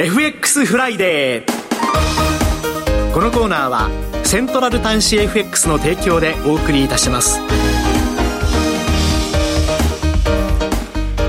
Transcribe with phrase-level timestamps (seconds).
[0.00, 3.90] FX フライデーこのコーナーは
[4.22, 7.40] セントラル端子 FX の提供でお送りいたします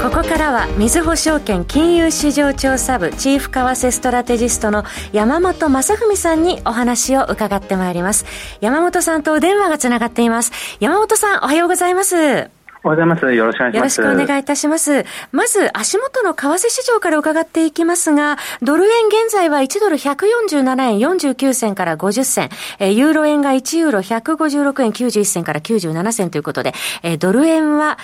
[0.04, 4.84] ここからは、みずほ証券金融市場調査部チーフ為替ストラテジストの
[5.14, 8.26] 山本雅文さんにお話を伺ってまいります。
[8.60, 10.52] 山本さんとお電話がつながっています。
[10.80, 12.59] 山本さん、おはようございます。
[12.84, 13.34] おはようございます。
[13.34, 14.02] よろしくお願いします。
[14.02, 15.06] よろしくお願いいたします。
[15.32, 27.98] まず、足元の為替市場から伺っていきますが、ドル円現在は1ドル147円49銭から50銭、えユーロ円が1ユーロ156円91銭から97銭ということで、えドル円は、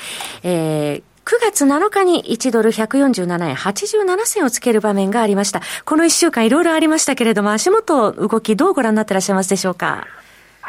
[0.43, 5.61] えー、9月7日に1ドル147円87銭をつける場面がありました。
[5.85, 10.05] この1週間いろいろありましたけれども、足元動きどうご覧になってらっしゃいますでしょうか？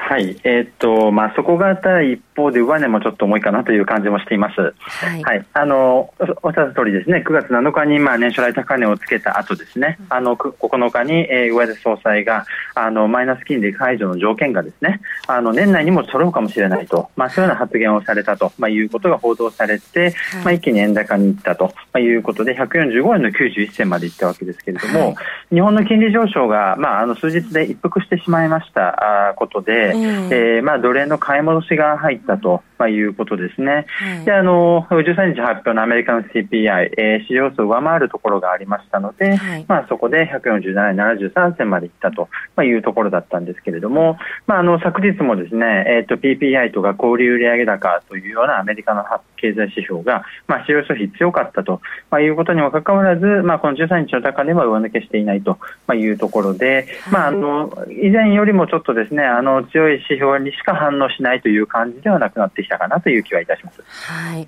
[0.08, 4.72] はい、えー、っと、まあ、底堅い一方で上値もちょっと重いかなという感じもしています。
[4.78, 5.22] はい。
[5.24, 12.46] はい、あの、おっしゃる通りですね、9月7日に、まあ、年初来高値をつけた後ですね、あの、9日に、えー、上田総裁が、
[12.76, 20.12] あの、マイナス金利解除の条件がですね、あの、年内にも揃うかもしれないと、まあ、そういうような発言をされたと、まあ、いうことが報道されて、はい、
[20.44, 25.16] まあ、一気に円高に行ったと、まあ、いうことで、145円の91銭まで行ったわけですけれども、はい、
[25.52, 32.62] 日本の金利上昇が、まあ、あの、数日で一服してしまいましたことで、えー、まあ、奴隷の買い戻しが入ったと。
[32.78, 33.86] まあ、いうことですね。
[33.86, 49.04] はい、で、あの、13日発表のアメリカの CPI、えー、市場数を上回るところがありましたので、はい、まあ、そこで147円73銭までいったと、まあ、いうところだったんですけれども、まあ、あの、昨日もですね、えっ、ー、と、PPI とか小売売上高というようなアメリカの
[49.36, 63.82] 経済指標が、まあ、市場消費強かったと、まあ、いうことにもかかわらず、まあ、この13日の高値は上抜けしていないと、まあ、いうところで、はい、まあ、あの、以前よりもちょっとですね、あの、強い指標にしか反応しないという感じではなくなってきたかなという気はいたします。
[63.82, 64.46] はい。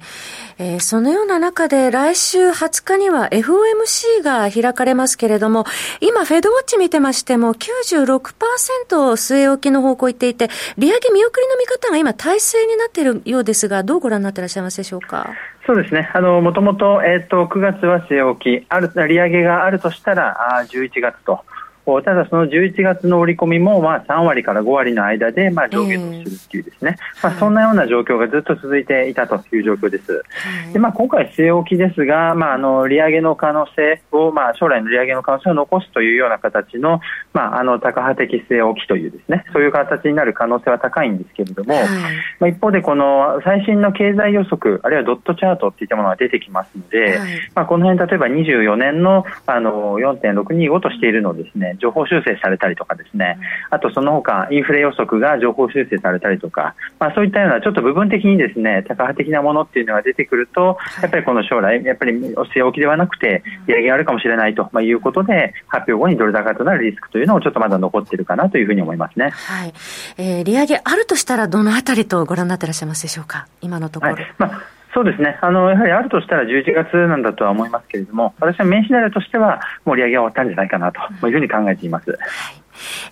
[0.58, 5.64] えー、そのような中で、来週20日には FOMC が開かれますけれども、
[6.00, 8.18] 今、フェドウォッチ見てましても、96%
[8.90, 15.30] 据え置きの方向行っていて、利上げ見送りの見方が今、体制になっているようですが、どうご覧になっていらっしゃいますでしょうか？
[15.68, 16.10] そうですね。
[16.14, 21.44] あの、もともと、えっ、ー、と、9月は据え置き、ある、利上げがあるとしたら、あ11月と。
[22.02, 30.22] ただ、その11月の織り込みもまあ3割から5割の間でまあ上下とするっていうですね、えー、まあ、そんなような状況がずっと続いていたという状況です。
[30.72, 37.00] でまあ、今回、据え置きですが、まあ、あの利上げの可能性を、まあ、将来の利上げの可能性を残すというような形の,、
[37.32, 39.44] まあ、あの高波的据え置きというですね。
[39.52, 41.84] そういう形になる可能性は高いんですけれども、はい、
[42.40, 53.38] まあ、一方で、この最新の経済予測、あるいはドットチャートっていったものが出てきますので、はい、まあ、この辺例えば24年のあの4.625としているのをですね情報修正されたりとかですね、
[53.70, 69.30] あとその他インフレ予測が情報修正されたりとか、まあ、そういったようなちょっと部分的にですね高波的なものっていうのが出てくると、やっぱりこの将来、やっぱり据え置きではなくて、利上げがあるかもしれないということで、発表後にドル高となるリスクというのもちょっとまだ残っているかなというふうに思いますね。
[69.30, 69.72] はい。
[70.18, 74.14] えー、利上げあるとしたら、どのあたりとご覧になっていらっしゃいますでしょうか、今のところ。
[74.14, 74.34] はい。
[74.38, 82.10] まあそうですねあのやはりあるとしたら11月なんだとは思いますけれども、私は名刺なりとしては、もう利上げが終わったんじゃないかなというふうに考えています。
[82.10, 82.18] はい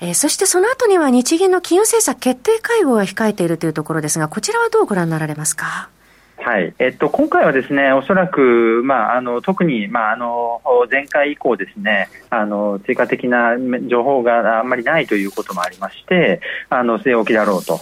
[0.00, 5.90] えー、そしてその後には日銀の金融政策決定会合が控えているというところですが、こちらはどうご覧になられますか？
[6.38, 6.74] はい。
[6.78, 10.60] えっと、今回はですねおそらく、まあ、あの特に、まあ、あの
[10.90, 13.56] 前回以降ですねあの追加的な
[13.88, 17.80] 情報があんまりないということもありましてあの据え置きだろうと。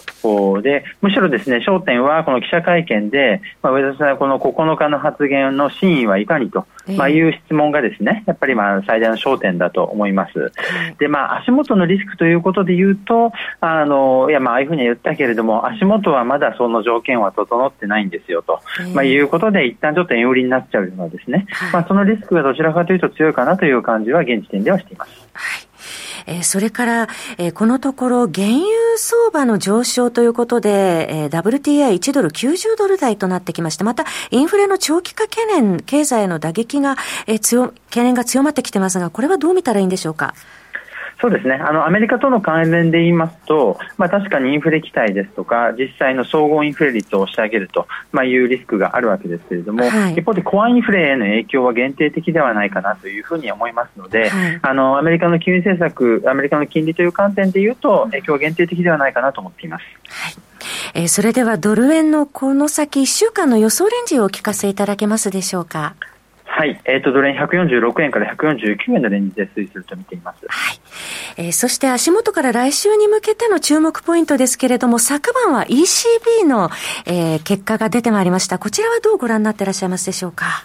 [0.63, 6.67] でむしろですね焦点はこの記者会見で、まあ、上田さんはこの9日の発言の真意はいかにと、
[6.97, 10.53] まあ、いう質問がですねやっぱりまあ最大の焦点だと思います。
[10.99, 18.61] でまあ、足元のリスクということで言うとあのいやまあああいうふうに言ったけれども足元はまだその条件は整ってないんですよと、
[18.95, 25.11] まあ、いうことで一旦ちょっと円売りになっちゃうのですね、まあ、そのリスクがどちらかというと強いかなという感じは現時点ではしています。
[25.33, 25.67] はい
[26.27, 28.65] えー、それから、えー、このところ、原油
[28.97, 36.97] 相場の上昇ということで、えー、WTI1 ドル90ドル台となってきまして、また、インフレの長期化懸念、経済への打撃が、
[37.27, 40.35] えー、強、懸念が強まってきてますが、これはどう見たらいいんでしょうか？
[41.21, 59.85] そうですねあのアメリカとの関連で言いますと、まあ、確かにインフレ期待ですとか実際の総合インフレ率を押し上げると、まあ、いうリスクがあるわけですけれども、はい、一方でコアインフレへの影響は限定的ではないかなというふうに思いますので、はい、あのアメリカの金融政策アメリカの金利という観点でいうと影響は限定的ではないかなと思っています。
[60.09, 60.35] はい
[60.95, 65.95] えー、それではドル円のこの先1週間の予想レンジをお聞かせいただけますでしょうか？
[66.57, 70.47] はい、えっ、ー、と、ドル円146円から149円のレンジで推移すると見ています。
[70.47, 70.79] はい。
[71.37, 76.71] えー、そして足元から来週に向けての注目ポイントですけれども、昨晩は ECB の、
[77.07, 78.61] えー、結果が出てまいりました。
[78.61, 80.65] こちらはどうご覧になっていらっしゃいますでしょうか？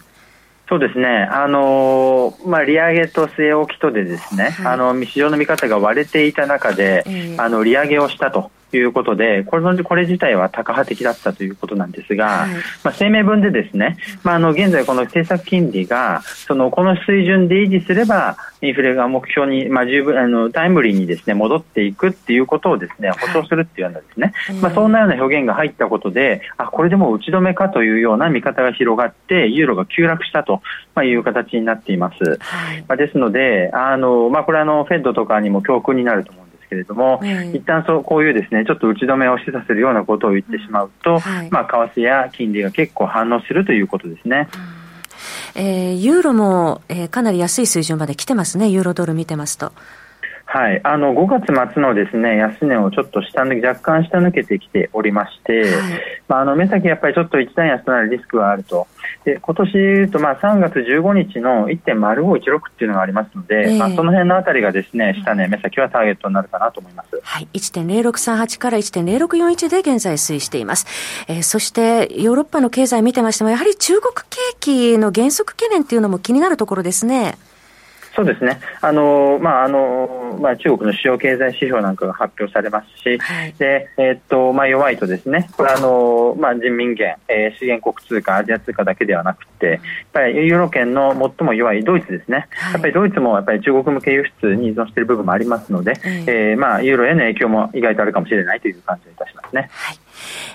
[0.70, 12.50] そうですね、あのー、まあ、利上げと据え置きとでですね、はい、あの市場の見方が割れていた中で、えー、あの利上げをしたということで、これのこれ自体は高派的だったということなんですが、はい、
[12.84, 30.62] まあ、声明文でですね、まあ、あの現在、この政策金利がそのこの水準で維持すれば、インフレが目標に、まあ、十分あのタイムリーにですね戻っていくっていうことをですね保証するっていうようなですね、はい、まあ、そんなような表現が入ったことで、あこれでも打ち止めかというような見方が広がって、ユーロが急落したと、
[30.96, 32.38] まあ、いう形になっています。
[32.40, 44.48] はい、まあ、ですので、あのまあ、これあの、フェッドとかにも教訓になると思うんけれども、えー、一旦そうこういうですねちょっと打ち止めを示唆するようなことを言ってしまうと、うんはい、まあ、為替や金利が結構反応するということですね。
[45.56, 49.74] うん、えー、ユーロも、えー、かなり安い水準まで来てますね、ユーロドル見てますと。
[50.52, 58.88] はい、あの5月末のですね安値をちょっと下抜け若干下抜けてきておりまして、はい、まあ、あの目先やっぱりちょっと一段安となるリスクはあると
[59.26, 67.22] で今年言うとまあ3月15日の1.0516っていうのがありますので、えー、まあ、その辺のあたりがですね下値目先はターゲットになるかなと思います。
[67.22, 70.88] はい、1.0638から1.0641で現在推移しています。
[71.28, 77.38] えー、そしてヨーロッパの経済見てましてもやはり中国景気の減速懸念っていうのも気になるところですね。
[78.16, 89.80] そうですね、あのまああのまあ、中国の主要経済指標なんかが発表されますし、はい、でえー、っとまあ、弱いとですねこれあの、まあ、人民元、えー、資源国通貨、アジア通貨だけではなくて、やっ
[90.12, 99.70] ぱりユーロ圏の最も弱いドイツですね、はい、やっぱりドイツもやっぱり中国向け輸出に依存している部分もありますので、はい、えー、まあ、ユーロへの影響も意外とあるかもしれないという感じがいたしますね。
[99.72, 99.98] はい。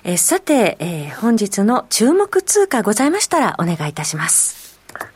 [0.04, 4.63] えー、さて、えー、本日の注目通貨ございましたらお願いいたします。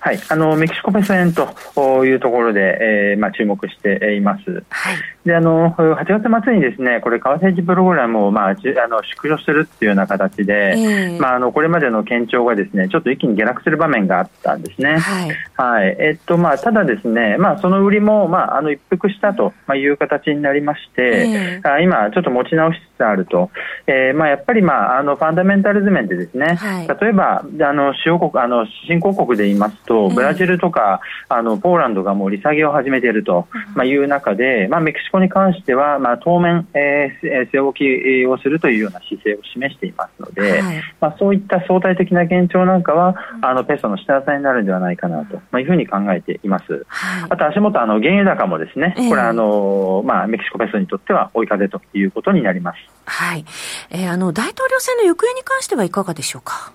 [0.01, 4.65] はい、あのメキシコペソ円というところで、えーまあ、注目しています。
[4.71, 8.55] はい、であの8月末にですねこれ為替プログラムを、まあ、あ
[8.89, 14.99] の縮小するっていうような形で、えー、まあ、あのこれまでの堅調がですねちょっと一気に下落する場面があったんですね。
[14.99, 23.51] はい、はい、えっとまあ、ただですね、まあ、その売りも、まあ、あの一服したという形になりまして、えー、今ちょっと持ち直しつつあると、
[23.87, 46.85] えーまあ、やっぱり、まあ、あのファンダメンタルズ面でですね、はい、例えばあの主要国あの新興国で言いますと、ブラジルとか、あのポーランドがもう利下げを始めていると、まあ、いう中で、まあ、メキシコに関しては、まあ、当面、えー、据え置きをするというような姿勢を示していますので、はい、まあ、そういった相対的な現状なんかは、あのペソの下支えになるんではないかなと、まあ、いうふうに考えています。
[46.89, 52.79] はい、あと足元あの原油高もですね、これあの、まあ、メキシコペソにとっては追い風ということになります。
[53.05, 53.45] はい。
[53.91, 56.73] えー、あの大統領選の行方に関してはいかがでしょうか？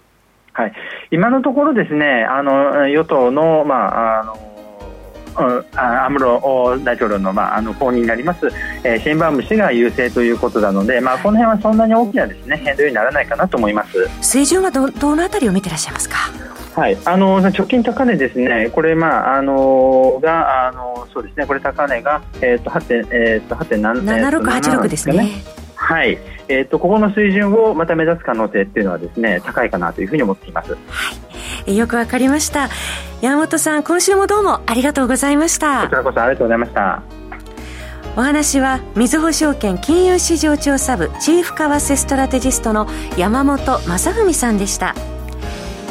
[0.53, 0.73] はい、
[1.09, 8.51] 今のところですねあの与党の,、まあ、あのアムロ大統領の,、まあ、あの後任になります、
[8.83, 16.17] えー、シェンバーム氏が優勢ということなので、まあ、この辺はそんなに大きなですね変動にならないかなと思います水準はどどのあたりを見ていらっしゃいますか？
[16.75, 25.29] はい、あの直近高値ですね、これ、まあ、あのが、あのそうですね、これ高値が、えっ、ー、と、8.、えっ、ー、と、8.7686ですね。
[25.83, 30.77] はい、えーと、ここの水準をまた目指す可能性っていうのはですね高いかなというふうに思っています、は
[31.67, 32.69] い、よくわかりました。
[33.21, 35.83] 山本さん今週もどうもありがとうございました。
[35.83, 37.03] こちらこそありがとうございました。
[38.15, 42.87] お話はみずほ証券金融市場調査部チーフ為替ストラテジストの
[43.17, 44.95] 山本雅文さんでした。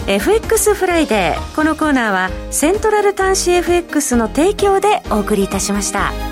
[0.07, 1.55] FX フライデー。
[1.55, 6.32] このコーナーはセントラル端子 FX の提供でお送りいたしました。